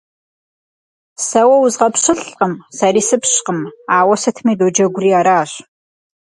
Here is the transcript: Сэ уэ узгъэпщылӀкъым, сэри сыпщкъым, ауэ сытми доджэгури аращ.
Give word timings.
Сэ 1.25 1.41
уэ 1.47 1.57
узгъэпщылӀкъым, 1.65 2.53
сэри 2.77 3.01
сыпщкъым, 3.07 3.59
ауэ 3.97 4.15
сытми 4.21 4.53
доджэгури 4.59 5.11
аращ. 5.19 5.51